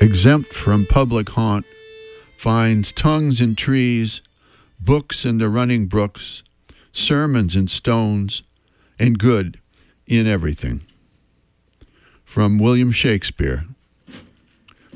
exempt 0.00 0.52
from 0.52 0.86
public 0.86 1.30
haunt 1.30 1.64
finds 2.36 2.92
tongues 2.92 3.40
in 3.40 3.54
trees, 3.54 4.20
books 4.78 5.24
in 5.24 5.38
the 5.38 5.48
running 5.48 5.86
brooks, 5.86 6.42
sermons 6.92 7.56
in 7.56 7.66
stones, 7.66 8.42
and 8.98 9.18
good 9.18 9.58
in 10.06 10.26
everything. 10.26 10.82
From 12.24 12.58
William 12.58 12.92
Shakespeare. 12.92 13.64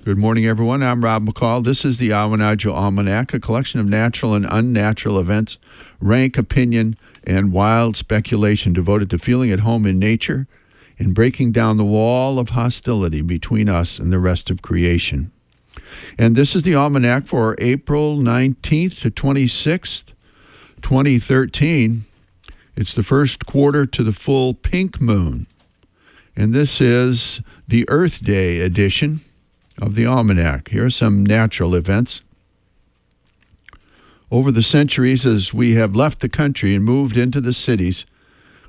Good 0.04 0.18
morning, 0.18 0.46
everyone. 0.46 0.82
I'm 0.82 1.04
Rob 1.04 1.26
McCall. 1.26 1.64
This 1.64 1.84
is 1.84 1.98
the 1.98 2.10
Awanadjo 2.10 2.72
Almanac, 2.72 3.34
a 3.34 3.40
collection 3.40 3.80
of 3.80 3.86
natural 3.86 4.34
and 4.34 4.46
unnatural 4.50 5.18
events, 5.18 5.58
rank 6.00 6.36
opinion, 6.38 6.96
and 7.24 7.52
wild 7.52 7.96
speculation 7.96 8.72
devoted 8.72 9.10
to 9.10 9.18
feeling 9.18 9.50
at 9.50 9.60
home 9.60 9.86
in 9.86 9.98
nature 9.98 10.46
and 11.00 11.14
breaking 11.14 11.50
down 11.50 11.78
the 11.78 11.84
wall 11.84 12.38
of 12.38 12.50
hostility 12.50 13.22
between 13.22 13.70
us 13.70 13.98
and 13.98 14.12
the 14.12 14.18
rest 14.18 14.50
of 14.50 14.60
creation. 14.60 15.32
And 16.18 16.36
this 16.36 16.54
is 16.54 16.62
the 16.62 16.74
almanac 16.74 17.26
for 17.26 17.56
April 17.58 18.18
19th 18.18 19.00
to 19.00 19.10
26th, 19.10 20.12
2013. 20.82 22.04
It's 22.76 22.94
the 22.94 23.02
first 23.02 23.46
quarter 23.46 23.86
to 23.86 24.02
the 24.02 24.12
full 24.12 24.52
pink 24.52 25.00
moon. 25.00 25.46
And 26.36 26.52
this 26.52 26.82
is 26.82 27.40
the 27.66 27.88
Earth 27.88 28.22
Day 28.22 28.60
edition 28.60 29.22
of 29.80 29.94
the 29.94 30.04
almanac. 30.04 30.68
Here 30.68 30.84
are 30.84 30.90
some 30.90 31.24
natural 31.24 31.74
events. 31.74 32.20
Over 34.30 34.52
the 34.52 34.62
centuries, 34.62 35.24
as 35.24 35.54
we 35.54 35.74
have 35.74 35.96
left 35.96 36.20
the 36.20 36.28
country 36.28 36.74
and 36.74 36.84
moved 36.84 37.16
into 37.16 37.40
the 37.40 37.54
cities, 37.54 38.04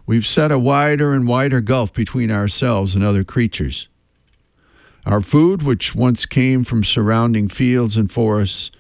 we've 0.06 0.28
set 0.28 0.52
a 0.52 0.60
wider 0.60 1.14
and 1.14 1.28
wider 1.28 1.62
gulf 1.62 1.94
between 1.94 2.32
ourselves 2.32 2.96
and 2.96 3.04
other 3.04 3.24
creatures. 3.24 3.88
Our 5.06 5.22
food, 5.22 5.64
which 5.64 5.96
once 5.96 6.26
came 6.26 6.64
from 6.64 6.84
surrounding 6.84 7.48
fields 7.48 7.98
and 7.98 8.12
forests, 8.12 8.72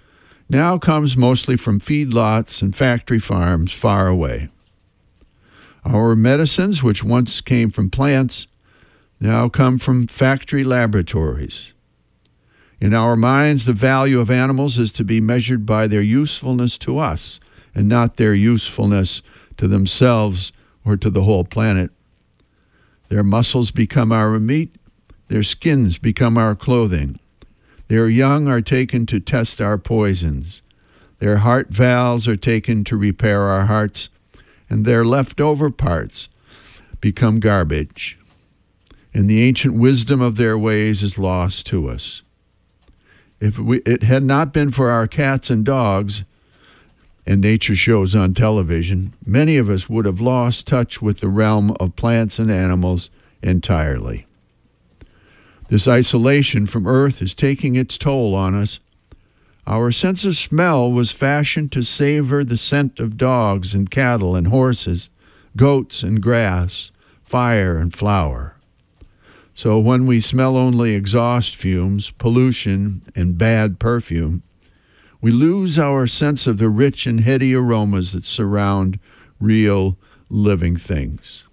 now 0.49 0.77
comes 0.77 1.17
mostly 1.17 1.55
from 1.55 1.79
feedlots 1.79 2.61
and 2.61 2.75
factory 2.75 3.19
farms 3.19 3.71
far 3.71 4.07
away. 4.07 4.49
Our 5.83 6.15
medicines, 6.15 6.83
which 6.83 7.03
once 7.03 7.41
came 7.41 7.71
from 7.71 7.89
plants, 7.89 8.47
now 9.19 9.49
come 9.49 9.77
from 9.77 10.07
factory 10.07 10.63
laboratories. 10.63 11.73
In 12.79 12.93
our 12.93 13.15
minds, 13.15 13.65
the 13.65 13.73
value 13.73 14.19
of 14.19 14.29
animals 14.29 14.77
is 14.77 14.91
to 14.93 15.03
be 15.03 15.21
measured 15.21 15.65
by 15.65 15.87
their 15.87 16.01
usefulness 16.01 16.77
to 16.79 16.97
us 16.97 17.39
and 17.73 17.87
not 17.87 18.17
their 18.17 18.33
usefulness 18.33 19.21
to 19.57 19.67
themselves 19.67 20.51
or 20.85 20.97
to 20.97 21.09
the 21.09 21.23
whole 21.23 21.43
planet. 21.43 21.91
Their 23.09 23.23
muscles 23.23 23.71
become 23.71 24.11
our 24.11 24.39
meat, 24.39 24.75
their 25.27 25.43
skins 25.43 25.97
become 25.97 26.37
our 26.37 26.55
clothing. 26.55 27.19
Their 27.87 28.07
young 28.07 28.47
are 28.47 28.61
taken 28.61 29.05
to 29.07 29.19
test 29.19 29.59
our 29.59 29.77
poisons. 29.77 30.61
Their 31.19 31.37
heart 31.37 31.69
valves 31.69 32.27
are 32.27 32.37
taken 32.37 32.83
to 32.85 32.95
repair 32.95 33.41
our 33.43 33.65
hearts, 33.65 34.09
and 34.69 34.85
their 34.85 35.03
leftover 35.03 35.69
parts 35.69 36.29
become 37.01 37.39
garbage. 37.39 38.17
And 39.13 39.29
the 39.29 39.41
ancient 39.41 39.73
wisdom 39.73 40.21
of 40.21 40.37
their 40.37 40.57
ways 40.57 41.03
is 41.03 41.17
lost 41.17 41.65
to 41.67 41.89
us. 41.89 42.21
If 43.41 43.59
we, 43.59 43.79
it 43.79 44.03
had 44.03 44.23
not 44.23 44.53
been 44.53 44.71
for 44.71 44.89
our 44.89 45.07
cats 45.07 45.49
and 45.49 45.65
dogs 45.65 46.23
and 47.25 47.41
nature 47.41 47.75
shows 47.75 48.15
on 48.15 48.33
television, 48.33 49.13
many 49.25 49.57
of 49.57 49.69
us 49.69 49.89
would 49.89 50.05
have 50.05 50.19
lost 50.19 50.67
touch 50.67 51.01
with 51.01 51.19
the 51.19 51.27
realm 51.27 51.71
of 51.79 51.95
plants 51.95 52.39
and 52.39 52.49
animals 52.51 53.09
entirely. 53.41 54.25
This 55.69 55.87
isolation 55.87 56.67
from 56.67 56.87
earth 56.87 57.21
is 57.21 57.33
taking 57.33 57.75
its 57.75 57.97
toll 57.97 58.35
on 58.35 58.55
us. 58.55 58.79
Our 59.65 59.91
sense 59.91 60.25
of 60.25 60.35
smell 60.35 60.91
was 60.91 61.11
fashioned 61.11 61.71
to 61.73 61.83
savor 61.83 62.43
the 62.43 62.57
scent 62.57 62.99
of 62.99 63.17
dogs 63.17 63.73
and 63.73 63.89
cattle 63.89 64.35
and 64.35 64.47
horses, 64.47 65.09
goats 65.55 66.03
and 66.03 66.21
grass, 66.21 66.91
fire 67.21 67.77
and 67.77 67.93
flower. 67.93 68.57
So 69.53 69.79
when 69.79 70.07
we 70.07 70.19
smell 70.21 70.57
only 70.57 70.95
exhaust 70.95 71.55
fumes, 71.55 72.11
pollution, 72.11 73.03
and 73.15 73.37
bad 73.37 73.79
perfume, 73.79 74.43
we 75.21 75.31
lose 75.31 75.77
our 75.77 76.07
sense 76.07 76.47
of 76.47 76.57
the 76.57 76.69
rich 76.69 77.05
and 77.05 77.21
heady 77.21 77.53
aromas 77.53 78.11
that 78.11 78.25
surround 78.25 78.99
real 79.39 79.97
living 80.29 80.75
things. 80.75 81.45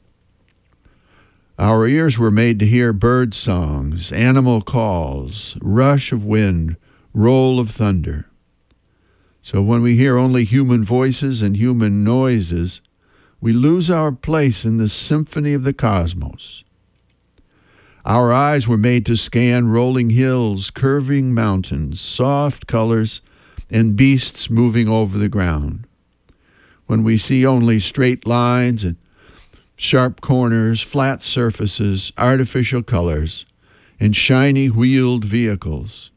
Our 1.58 1.86
ears 1.86 2.18
were 2.18 2.30
made 2.30 2.58
to 2.60 2.66
hear 2.66 2.92
bird 2.92 3.34
songs, 3.34 4.12
animal 4.12 4.62
calls, 4.62 5.56
rush 5.60 6.12
of 6.12 6.24
wind, 6.24 6.76
roll 7.12 7.58
of 7.60 7.70
thunder. 7.70 8.26
So 9.42 9.60
when 9.62 9.82
we 9.82 9.96
hear 9.96 10.16
only 10.16 10.44
human 10.44 10.84
voices 10.84 11.42
and 11.42 11.56
human 11.56 12.04
noises, 12.04 12.80
we 13.40 13.52
lose 13.52 13.90
our 13.90 14.12
place 14.12 14.64
in 14.64 14.78
the 14.78 14.88
symphony 14.88 15.52
of 15.52 15.64
the 15.64 15.72
cosmos. 15.72 16.64
Our 18.04 18.32
eyes 18.32 18.68
were 18.68 18.76
made 18.76 19.04
to 19.06 19.16
scan 19.16 19.68
rolling 19.68 20.10
hills, 20.10 20.70
curving 20.70 21.34
mountains, 21.34 22.00
soft 22.00 22.66
colors, 22.66 23.20
and 23.70 23.96
beasts 23.96 24.48
moving 24.48 24.88
over 24.88 25.18
the 25.18 25.28
ground. 25.28 25.86
When 26.86 27.04
we 27.04 27.18
see 27.18 27.44
only 27.44 27.80
straight 27.80 28.26
lines 28.26 28.82
and 28.82 28.96
sharp 29.76 30.20
corners, 30.20 30.80
flat 30.80 31.22
surfaces, 31.22 32.12
artificial 32.16 32.82
colors, 32.82 33.44
and 34.00 34.16
shiny 34.16 34.68
wheeled 34.68 35.24
vehicles, 35.24 36.10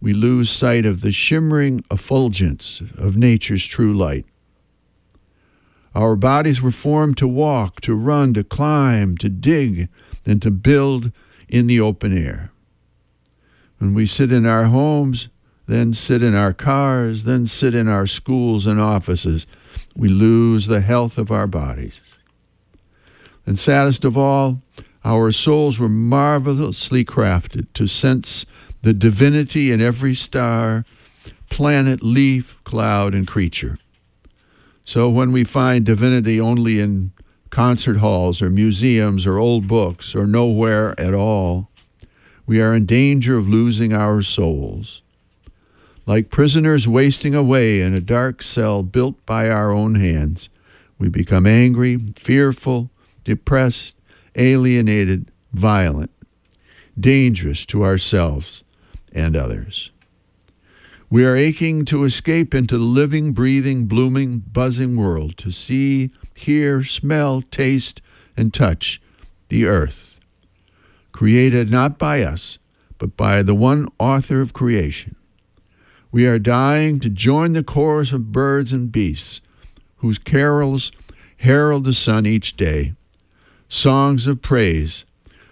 we 0.00 0.12
lose 0.12 0.50
sight 0.50 0.86
of 0.86 1.00
the 1.00 1.12
shimmering 1.12 1.84
effulgence 1.90 2.82
of 2.96 3.16
nature's 3.16 3.66
true 3.66 3.92
light. 3.92 4.24
Our 5.94 6.16
bodies 6.16 6.60
were 6.60 6.70
formed 6.70 7.16
to 7.18 7.28
walk, 7.28 7.80
to 7.82 7.94
run, 7.94 8.34
to 8.34 8.44
climb, 8.44 9.16
to 9.18 9.28
dig, 9.28 9.88
and 10.26 10.42
to 10.42 10.50
build 10.50 11.10
in 11.48 11.66
the 11.66 11.80
open 11.80 12.16
air. 12.16 12.52
When 13.78 13.94
we 13.94 14.06
sit 14.06 14.30
in 14.32 14.44
our 14.44 14.64
homes, 14.64 15.28
then 15.66 15.92
sit 15.92 16.22
in 16.22 16.34
our 16.34 16.52
cars, 16.52 17.24
then 17.24 17.46
sit 17.46 17.74
in 17.74 17.88
our 17.88 18.06
schools 18.06 18.66
and 18.66 18.80
offices, 18.80 19.46
we 19.96 20.08
lose 20.08 20.66
the 20.66 20.80
health 20.80 21.18
of 21.18 21.30
our 21.30 21.46
bodies. 21.46 22.00
And 23.44 23.58
saddest 23.58 24.04
of 24.04 24.16
all, 24.16 24.62
our 25.04 25.30
souls 25.30 25.78
were 25.78 25.88
marvelously 25.88 27.04
crafted 27.04 27.66
to 27.74 27.86
sense 27.86 28.44
the 28.82 28.92
divinity 28.92 29.70
in 29.70 29.80
every 29.80 30.14
star, 30.14 30.84
planet, 31.48 32.02
leaf, 32.02 32.56
cloud, 32.64 33.14
and 33.14 33.26
creature. 33.26 33.78
So 34.84 35.08
when 35.08 35.32
we 35.32 35.44
find 35.44 35.86
divinity 35.86 36.40
only 36.40 36.80
in 36.80 37.12
concert 37.50 37.98
halls 37.98 38.42
or 38.42 38.50
museums 38.50 39.26
or 39.26 39.38
old 39.38 39.66
books 39.66 40.14
or 40.14 40.26
nowhere 40.26 40.98
at 41.00 41.14
all, 41.14 41.70
we 42.46 42.60
are 42.60 42.74
in 42.74 42.86
danger 42.86 43.36
of 43.36 43.48
losing 43.48 43.92
our 43.92 44.22
souls. 44.22 45.02
Like 46.06 46.30
prisoners 46.30 46.86
wasting 46.86 47.34
away 47.34 47.80
in 47.80 47.92
a 47.92 48.00
dark 48.00 48.40
cell 48.40 48.84
built 48.84 49.24
by 49.26 49.50
our 49.50 49.72
own 49.72 49.96
hands, 49.96 50.48
we 50.98 51.08
become 51.08 51.46
angry, 51.46 51.98
fearful, 52.14 52.90
depressed, 53.24 53.96
alienated, 54.36 55.32
violent, 55.52 56.12
dangerous 56.98 57.66
to 57.66 57.84
ourselves 57.84 58.62
and 59.12 59.36
others. 59.36 59.90
We 61.10 61.24
are 61.24 61.34
aching 61.34 61.84
to 61.86 62.04
escape 62.04 62.54
into 62.54 62.78
the 62.78 62.84
living, 62.84 63.32
breathing, 63.32 63.86
blooming, 63.86 64.38
buzzing 64.38 64.96
world 64.96 65.36
to 65.38 65.50
see, 65.50 66.12
hear, 66.34 66.84
smell, 66.84 67.42
taste, 67.42 68.00
and 68.36 68.54
touch 68.54 69.00
the 69.48 69.66
earth, 69.66 70.20
created 71.10 71.70
not 71.70 71.98
by 71.98 72.22
us, 72.22 72.58
but 72.98 73.16
by 73.16 73.42
the 73.42 73.54
one 73.54 73.88
author 73.98 74.40
of 74.40 74.52
creation. 74.52 75.16
We 76.16 76.26
are 76.26 76.38
dying 76.38 76.98
to 77.00 77.10
join 77.10 77.52
the 77.52 77.62
chorus 77.62 78.10
of 78.10 78.32
birds 78.32 78.72
and 78.72 78.90
beasts 78.90 79.42
whose 79.96 80.16
carols 80.16 80.90
herald 81.36 81.84
the 81.84 81.92
sun 81.92 82.24
each 82.24 82.56
day 82.56 82.94
songs 83.68 84.26
of 84.26 84.40
praise 84.40 85.04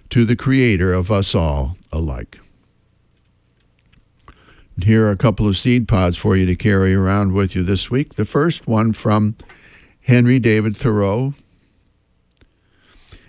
to 0.09 0.25
the 0.25 0.35
Creator 0.35 0.95
of 0.95 1.11
us 1.11 1.35
all 1.35 1.77
alike. 1.93 2.41
Here 4.83 5.05
are 5.05 5.11
a 5.11 5.19
couple 5.19 5.47
of 5.47 5.59
seed 5.59 5.87
pods 5.87 6.17
for 6.17 6.35
you 6.35 6.47
to 6.47 6.57
carry 6.57 6.95
around 6.95 7.35
with 7.35 7.55
you 7.55 7.63
this 7.63 7.91
week. 7.91 8.15
The 8.15 8.25
first 8.25 8.67
one 8.67 8.95
from 8.95 9.37
Henry 10.01 10.39
David 10.39 10.79
Thoreau. 10.79 11.35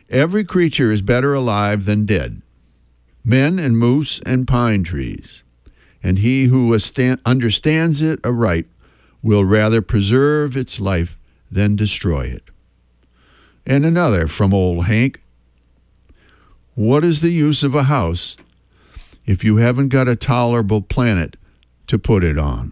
Every 0.10 0.46
creature 0.46 0.90
is 0.90 1.02
better 1.02 1.34
alive 1.34 1.84
than 1.84 2.06
dead, 2.06 2.42
men 3.26 3.60
and 3.60 3.78
moose 3.78 4.22
and 4.26 4.48
pine 4.48 4.86
trees, 4.86 5.44
and 6.06 6.20
he 6.20 6.46
who 6.46 6.72
understands 7.26 8.00
it 8.00 8.20
aright 8.24 8.68
will 9.24 9.44
rather 9.44 9.82
preserve 9.82 10.56
its 10.56 10.80
life 10.80 11.18
than 11.50 11.76
destroy 11.76 12.26
it. 12.26 12.44
And 13.66 13.84
another 13.84 14.28
from 14.28 14.54
old 14.54 14.86
Hank. 14.86 15.20
What 16.76 17.04
is 17.04 17.22
the 17.22 17.32
use 17.32 17.64
of 17.64 17.74
a 17.74 17.84
house 17.84 18.38
if 19.26 19.44
you 19.44 19.56
haven't 19.56 19.90
got 19.90 20.08
a 20.08 20.16
tolerable 20.16 20.84
planet 20.84 21.38
to 21.88 21.98
put 21.98 22.24
it 22.24 22.38
on. 22.38 22.72